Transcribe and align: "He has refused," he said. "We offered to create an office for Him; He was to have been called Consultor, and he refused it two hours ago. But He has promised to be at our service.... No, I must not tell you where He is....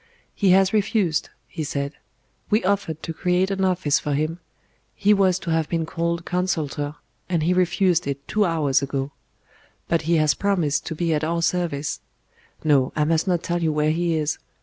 "He 0.33 0.49
has 0.49 0.73
refused," 0.73 1.29
he 1.47 1.63
said. 1.63 1.93
"We 2.49 2.63
offered 2.63 3.03
to 3.03 3.13
create 3.13 3.51
an 3.51 3.63
office 3.63 3.99
for 3.99 4.15
Him; 4.15 4.39
He 4.95 5.13
was 5.13 5.37
to 5.37 5.51
have 5.51 5.69
been 5.69 5.85
called 5.85 6.25
Consultor, 6.25 6.95
and 7.29 7.43
he 7.43 7.53
refused 7.53 8.07
it 8.07 8.27
two 8.27 8.43
hours 8.43 8.81
ago. 8.81 9.11
But 9.87 10.01
He 10.01 10.15
has 10.15 10.33
promised 10.33 10.87
to 10.87 10.95
be 10.95 11.13
at 11.13 11.23
our 11.23 11.43
service.... 11.43 11.99
No, 12.63 12.91
I 12.95 13.03
must 13.05 13.27
not 13.27 13.43
tell 13.43 13.61
you 13.61 13.71
where 13.71 13.91
He 13.91 14.15
is.... 14.15 14.39